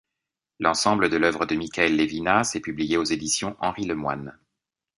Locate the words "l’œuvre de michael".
1.17-1.95